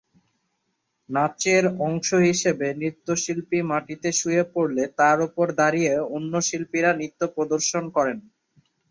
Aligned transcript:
নাচের 1.09 1.63
অংশ 1.81 2.09
হিসেবে 2.27 2.67
নৃত্যশিল্পী 2.79 3.59
মাটিতে 3.71 4.09
শুয়ে 4.19 4.43
পড়লে 4.53 4.83
তার 4.99 5.17
ওপর 5.27 5.47
দাঁড়িয়ে 5.59 5.93
অন্য 6.15 6.33
শিল্পীরা 6.47 6.91
নৃত্য 6.95 7.21
প্রদর্শন 7.35 7.83
করেন। 7.95 8.17